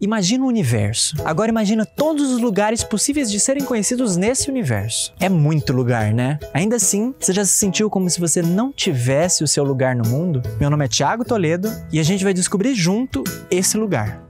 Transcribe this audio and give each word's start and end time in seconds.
Imagina 0.00 0.44
o 0.44 0.48
universo. 0.48 1.14
Agora 1.26 1.50
imagina 1.50 1.84
todos 1.84 2.30
os 2.32 2.40
lugares 2.40 2.82
possíveis 2.82 3.30
de 3.30 3.38
serem 3.38 3.64
conhecidos 3.64 4.16
nesse 4.16 4.50
universo. 4.50 5.12
É 5.20 5.28
muito 5.28 5.74
lugar, 5.74 6.14
né? 6.14 6.38
Ainda 6.54 6.76
assim, 6.76 7.14
você 7.20 7.34
já 7.34 7.44
se 7.44 7.52
sentiu 7.52 7.90
como 7.90 8.08
se 8.08 8.18
você 8.18 8.40
não 8.40 8.72
tivesse 8.72 9.44
o 9.44 9.48
seu 9.48 9.62
lugar 9.62 9.94
no 9.94 10.08
mundo? 10.08 10.42
Meu 10.58 10.70
nome 10.70 10.86
é 10.86 10.88
Thiago 10.88 11.22
Toledo 11.22 11.68
e 11.92 12.00
a 12.00 12.02
gente 12.02 12.24
vai 12.24 12.32
descobrir 12.32 12.74
junto 12.74 13.22
esse 13.50 13.76
lugar. 13.76 14.29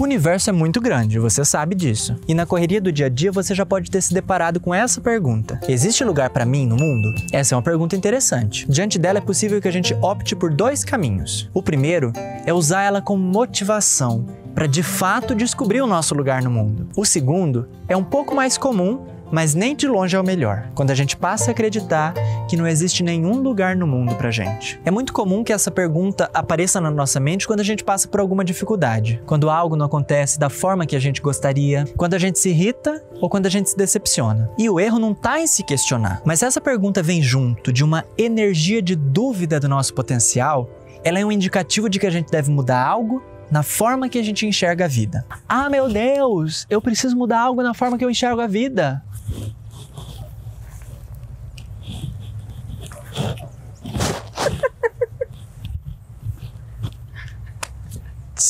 O 0.00 0.04
universo 0.04 0.48
é 0.48 0.52
muito 0.54 0.80
grande, 0.80 1.18
você 1.18 1.44
sabe 1.44 1.74
disso. 1.74 2.16
E 2.26 2.32
na 2.32 2.46
correria 2.46 2.80
do 2.80 2.90
dia 2.90 3.04
a 3.04 3.08
dia 3.10 3.30
você 3.30 3.54
já 3.54 3.66
pode 3.66 3.90
ter 3.90 4.00
se 4.00 4.14
deparado 4.14 4.58
com 4.58 4.74
essa 4.74 4.98
pergunta: 4.98 5.60
Existe 5.68 6.02
lugar 6.02 6.30
para 6.30 6.46
mim 6.46 6.66
no 6.66 6.74
mundo? 6.74 7.14
Essa 7.30 7.54
é 7.54 7.56
uma 7.56 7.62
pergunta 7.62 7.94
interessante. 7.94 8.66
Diante 8.66 8.98
dela 8.98 9.18
é 9.18 9.20
possível 9.20 9.60
que 9.60 9.68
a 9.68 9.70
gente 9.70 9.92
opte 10.00 10.34
por 10.34 10.54
dois 10.54 10.82
caminhos. 10.82 11.50
O 11.52 11.62
primeiro 11.62 12.14
é 12.46 12.54
usar 12.54 12.84
ela 12.84 13.02
como 13.02 13.22
motivação 13.22 14.24
para 14.54 14.66
de 14.66 14.82
fato 14.82 15.34
descobrir 15.34 15.82
o 15.82 15.86
nosso 15.86 16.14
lugar 16.14 16.42
no 16.42 16.50
mundo. 16.50 16.88
O 16.96 17.04
segundo 17.04 17.68
é 17.86 17.94
um 17.94 18.02
pouco 18.02 18.34
mais 18.34 18.56
comum 18.56 19.04
mas 19.30 19.54
nem 19.54 19.74
de 19.74 19.86
longe 19.86 20.16
é 20.16 20.20
o 20.20 20.24
melhor. 20.24 20.68
Quando 20.74 20.90
a 20.90 20.94
gente 20.94 21.16
passa 21.16 21.50
a 21.50 21.52
acreditar 21.52 22.14
que 22.48 22.56
não 22.56 22.66
existe 22.66 23.02
nenhum 23.02 23.40
lugar 23.40 23.76
no 23.76 23.86
mundo 23.86 24.14
pra 24.14 24.30
gente. 24.30 24.80
É 24.84 24.90
muito 24.90 25.12
comum 25.12 25.44
que 25.44 25.52
essa 25.52 25.70
pergunta 25.70 26.30
apareça 26.34 26.80
na 26.80 26.90
nossa 26.90 27.20
mente 27.20 27.46
quando 27.46 27.60
a 27.60 27.64
gente 27.64 27.84
passa 27.84 28.08
por 28.08 28.20
alguma 28.20 28.44
dificuldade, 28.44 29.22
quando 29.26 29.50
algo 29.50 29.76
não 29.76 29.86
acontece 29.86 30.38
da 30.38 30.50
forma 30.50 30.86
que 30.86 30.96
a 30.96 31.00
gente 31.00 31.20
gostaria, 31.20 31.84
quando 31.96 32.14
a 32.14 32.18
gente 32.18 32.38
se 32.38 32.50
irrita 32.50 33.02
ou 33.20 33.28
quando 33.28 33.46
a 33.46 33.50
gente 33.50 33.70
se 33.70 33.76
decepciona. 33.76 34.50
E 34.58 34.68
o 34.68 34.80
erro 34.80 34.98
não 34.98 35.14
tá 35.14 35.40
em 35.40 35.46
se 35.46 35.62
questionar, 35.62 36.20
mas 36.24 36.42
essa 36.42 36.60
pergunta 36.60 37.02
vem 37.02 37.22
junto 37.22 37.72
de 37.72 37.84
uma 37.84 38.04
energia 38.18 38.82
de 38.82 38.96
dúvida 38.96 39.60
do 39.60 39.68
nosso 39.68 39.94
potencial. 39.94 40.68
Ela 41.04 41.18
é 41.18 41.24
um 41.24 41.32
indicativo 41.32 41.88
de 41.88 41.98
que 41.98 42.06
a 42.06 42.10
gente 42.10 42.30
deve 42.30 42.50
mudar 42.50 42.84
algo 42.84 43.22
na 43.50 43.62
forma 43.62 44.08
que 44.08 44.18
a 44.18 44.22
gente 44.22 44.46
enxerga 44.46 44.84
a 44.84 44.88
vida. 44.88 45.26
Ah, 45.48 45.68
meu 45.68 45.88
Deus, 45.88 46.66
eu 46.70 46.80
preciso 46.80 47.16
mudar 47.16 47.40
algo 47.40 47.62
na 47.62 47.74
forma 47.74 47.98
que 47.98 48.04
eu 48.04 48.10
enxergo 48.10 48.40
a 48.40 48.46
vida. 48.46 49.02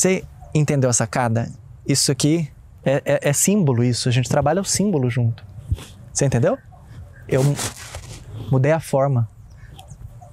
Você 0.01 0.23
entendeu 0.51 0.89
a 0.89 0.93
sacada? 0.93 1.47
Isso 1.87 2.11
aqui 2.11 2.49
é, 2.83 3.03
é, 3.05 3.29
é, 3.29 3.33
símbolo, 3.33 3.83
isso. 3.83 4.09
A 4.09 4.11
gente 4.11 4.27
trabalha 4.27 4.59
o 4.59 4.65
símbolo 4.65 5.11
junto. 5.11 5.45
Você 6.11 6.25
entendeu? 6.25 6.57
Eu 7.29 7.43
mudei 8.49 8.71
a 8.71 8.79
forma 8.79 9.29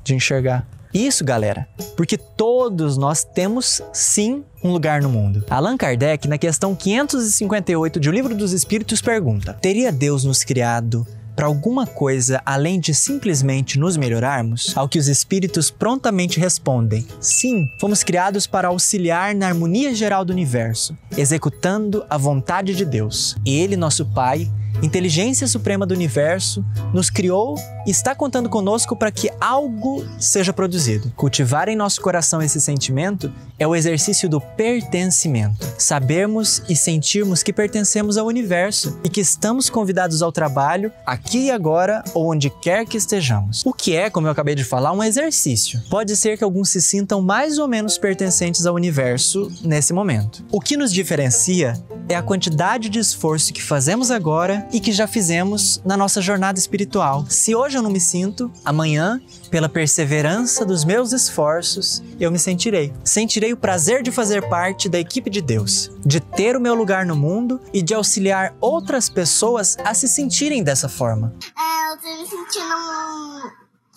de 0.03 0.15
enxergar. 0.15 0.67
Isso, 0.95 1.23
galera, 1.23 1.69
porque 1.99 2.17
todos 2.17 2.97
nós 2.97 3.25
temos 3.25 3.83
sim 3.93 4.43
um 4.65 4.73
lugar 4.73 5.03
no 5.03 5.11
mundo. 5.11 5.45
Allan 5.51 5.77
Kardec, 5.77 6.27
na 6.27 6.39
questão 6.39 6.75
558 6.75 8.01
de 8.01 8.09
O 8.09 8.13
Livro 8.13 8.35
dos 8.35 8.55
Espíritos, 8.55 9.03
pergunta: 9.03 9.53
Teria 9.53 9.93
Deus 9.93 10.25
nos 10.25 10.43
criado 10.45 11.07
para 11.39 11.47
alguma 11.47 11.87
coisa 11.87 12.43
além 12.45 12.81
de 12.81 12.93
simplesmente 12.93 13.79
nos 13.79 13.97
melhorarmos? 13.97 14.77
Ao 14.77 14.89
que 14.89 14.99
os 14.99 15.07
espíritos 15.07 15.71
prontamente 15.71 16.41
respondem: 16.41 17.07
sim, 17.21 17.71
fomos 17.79 18.03
criados 18.03 18.45
para 18.45 18.67
auxiliar 18.67 19.37
na 19.37 19.47
harmonia 19.47 19.95
geral 19.95 20.25
do 20.25 20.33
universo, 20.33 20.99
executando 21.17 22.05
a 22.11 22.19
vontade 22.19 22.75
de 22.75 22.85
Deus. 22.85 23.37
Ele, 23.47 23.77
nosso 23.77 24.05
Pai, 24.07 24.51
inteligência 24.83 25.47
suprema 25.47 25.87
do 25.87 25.95
universo, 25.95 26.65
nos 26.93 27.09
criou 27.09 27.55
está 27.91 28.15
contando 28.15 28.49
conosco 28.49 28.97
para 28.97 29.11
que 29.11 29.31
algo 29.41 30.05
seja 30.19 30.53
produzido. 30.53 31.13
Cultivar 31.17 31.69
em 31.69 31.77
nosso 31.77 32.01
coração 32.01 32.43
esse 32.43 32.61
sentimento 32.61 33.33
é 33.59 33.67
o 33.67 33.75
exercício 33.75 34.29
do 34.29 34.41
pertencimento. 34.41 35.67
Sabermos 35.79 36.63
e 36.69 36.77
sentirmos 36.77 37.43
que 37.43 37.53
pertencemos 37.53 38.17
ao 38.17 38.27
universo 38.27 38.99
e 39.03 39.09
que 39.09 39.21
estamos 39.21 39.69
convidados 39.69 40.23
ao 40.23 40.31
trabalho 40.31 40.93
aqui 41.07 41.47
e 41.47 41.51
agora 41.51 42.05
ou 42.15 42.31
onde 42.31 42.51
quer 42.51 42.87
que 42.87 42.97
estejamos. 42.97 43.65
O 43.65 43.73
que 43.73 43.97
é, 43.97 44.11
como 44.11 44.27
eu 44.27 44.31
acabei 44.31 44.55
de 44.55 44.65
falar, 44.65 44.93
um 44.93 45.03
exercício. 45.03 45.83
Pode 45.91 46.15
ser 46.17 46.37
que 46.37 46.45
alguns 46.45 46.71
se 46.71 46.81
sintam 46.81 47.21
mais 47.21 47.59
ou 47.59 47.67
menos 47.67 47.99
pertencentes 47.99 48.67
ao 48.67 48.75
universo 48.75 49.51
nesse 49.63 49.93
momento. 49.93 50.45
O 50.53 50.61
que 50.61 50.77
nos 50.77 50.93
diferencia 50.93 51.75
é 52.09 52.15
a 52.15 52.23
quantidade 52.23 52.89
de 52.89 52.99
esforço 52.99 53.53
que 53.53 53.63
fazemos 53.63 54.11
agora 54.11 54.67
e 54.73 54.81
que 54.81 54.93
já 54.93 55.07
fizemos 55.07 55.81
na 55.85 55.97
nossa 55.97 56.21
jornada 56.21 56.59
espiritual. 56.59 57.27
Se 57.29 57.55
hoje 57.55 57.78
eu 57.79 57.83
não 57.83 57.91
me 57.91 58.01
sinto, 58.01 58.51
amanhã, 58.65 59.21
pela 59.51 59.69
perseverança 59.69 60.65
dos 60.65 60.85
meus 60.85 61.13
esforços, 61.13 62.03
eu 62.21 62.31
me 62.31 62.39
sentirei. 62.39 62.93
Sentirei 63.05 63.53
o 63.53 63.57
prazer 63.57 64.03
de 64.03 64.11
fazer 64.11 64.49
parte 64.49 64.89
da 64.89 64.99
equipe 64.99 65.31
de 65.31 65.41
Deus, 65.41 65.91
de 66.05 66.21
ter 66.21 66.57
o 66.57 66.61
meu 66.61 66.75
lugar 66.75 67.07
no 67.07 67.17
mundo 67.17 67.61
e 67.73 67.81
de 67.81 67.95
auxiliar 67.95 68.55
outras 68.61 69.09
pessoas 69.09 69.77
a 69.85 69.95
se 69.95 70.09
sentirem 70.09 70.63
dessa 70.63 70.89
forma. 70.89 71.35
É, 71.57 71.93
eu 71.93 71.97
tô 71.97 72.21
me 72.21 72.29
sentindo 72.29 72.75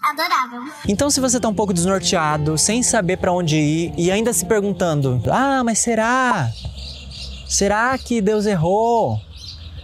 adorável. 0.04 0.74
Então, 0.88 1.10
se 1.10 1.20
você 1.20 1.40
tá 1.40 1.48
um 1.48 1.54
pouco 1.54 1.74
desnorteado, 1.74 2.58
sem 2.58 2.82
saber 2.82 3.18
para 3.18 3.32
onde 3.32 3.58
ir 3.58 3.94
e 3.98 4.12
ainda 4.12 4.34
se 4.34 4.46
perguntando: 4.46 5.22
"Ah, 5.28 5.64
mas 5.64 5.80
será? 5.80 6.50
Será 7.48 7.98
que 7.98 8.22
Deus 8.22 8.46
errou? 8.46 9.20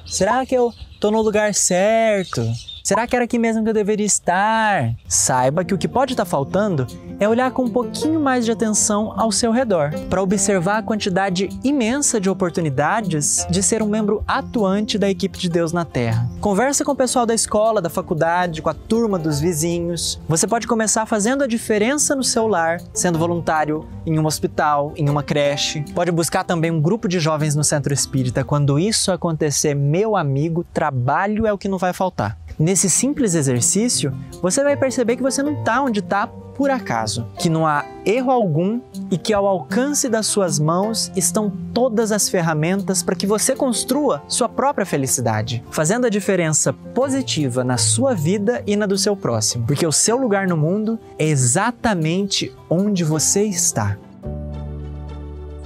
Será 0.06 0.46
que 0.46 0.56
eu 0.56 0.74
tô 1.00 1.12
no 1.12 1.22
lugar 1.22 1.54
certo? 1.54 2.42
Será 2.88 3.06
que 3.06 3.18
era 3.18 3.26
aqui 3.26 3.38
mesmo 3.38 3.66
que 3.66 3.70
eu 3.70 3.74
deveria 3.74 4.06
estar? 4.06 4.96
Saiba 5.10 5.66
que 5.66 5.74
o 5.74 5.78
que 5.78 5.90
pode 5.90 6.14
estar 6.14 6.24
faltando 6.24 6.88
é 7.20 7.28
olhar 7.28 7.52
com 7.52 7.64
um 7.64 7.70
pouquinho 7.70 8.18
mais 8.18 8.46
de 8.46 8.52
atenção 8.54 9.14
ao 9.18 9.30
seu 9.30 9.52
redor, 9.52 9.92
para 10.10 10.22
observar 10.22 10.78
a 10.78 10.82
quantidade 10.82 11.50
imensa 11.66 12.18
de 12.18 12.30
oportunidades 12.30 13.46
de 13.50 13.62
ser 13.62 13.84
um 13.84 13.90
membro 13.90 14.24
atuante 14.26 14.98
da 14.98 15.10
equipe 15.10 15.38
de 15.38 15.50
Deus 15.50 15.74
na 15.74 15.84
Terra. 15.84 16.30
Conversa 16.40 16.86
com 16.86 16.94
o 16.94 16.96
pessoal 16.96 17.26
da 17.26 17.34
escola, 17.34 17.82
da 17.82 17.90
faculdade, 17.90 18.62
com 18.62 18.70
a 18.70 18.74
turma 18.74 19.20
dos 19.20 19.42
vizinhos. 19.42 20.18
Você 20.26 20.48
pode 20.48 20.66
começar 20.66 21.06
fazendo 21.06 21.44
a 21.44 21.48
diferença 21.48 22.16
no 22.16 22.24
seu 22.24 22.48
lar, 22.48 22.80
sendo 22.94 23.20
voluntário 23.20 23.86
em 24.06 24.18
um 24.18 24.26
hospital, 24.26 24.94
em 24.96 25.10
uma 25.10 25.24
creche. 25.24 25.84
Pode 25.94 26.10
buscar 26.10 26.46
também 26.46 26.72
um 26.72 26.80
grupo 26.80 27.10
de 27.10 27.20
jovens 27.20 27.54
no 27.54 27.66
centro 27.66 27.94
espírita. 27.94 28.46
Quando 28.46 28.80
isso 28.80 29.12
acontecer, 29.12 29.76
meu 29.76 30.16
amigo, 30.16 30.66
trabalho 30.74 31.46
é 31.46 31.52
o 31.52 31.58
que 31.58 31.68
não 31.68 31.78
vai 31.78 31.92
faltar. 31.92 32.38
Nesse 32.60 32.90
simples 32.90 33.36
exercício, 33.36 34.12
você 34.42 34.64
vai 34.64 34.76
perceber 34.76 35.16
que 35.16 35.24
você 35.24 35.44
não 35.44 35.54
está 35.54 35.82
onde 35.82 36.00
está 36.00 36.28
por 36.58 36.72
acaso, 36.72 37.28
que 37.38 37.50
não 37.50 37.68
há 37.68 37.86
erro 38.04 38.32
algum 38.32 38.82
e 39.12 39.18
que 39.18 39.32
ao 39.32 39.46
alcance 39.46 40.10
das 40.10 40.26
suas 40.26 40.58
mãos 40.58 41.12
estão 41.16 41.52
todas 41.72 42.12
as 42.12 42.28
ferramentas 42.28 43.04
para 43.04 43.16
que 43.16 43.28
você 43.28 43.56
construa 43.56 44.24
sua 44.28 44.50
própria 44.50 44.86
felicidade, 44.86 45.64
fazendo 45.70 46.08
a 46.08 46.10
diferença 46.10 46.74
positiva 46.74 47.64
na 47.64 47.78
sua 47.78 48.16
vida 48.16 48.64
e 48.66 48.76
na 48.76 48.88
do 48.88 48.98
seu 48.98 49.16
próximo, 49.16 49.68
porque 49.68 49.86
o 49.86 49.92
seu 49.92 50.18
lugar 50.18 50.48
no 50.48 50.58
mundo 50.58 51.00
é 51.20 51.28
exatamente 51.28 52.52
onde 52.68 53.04
você 53.04 53.44
está. 53.44 53.96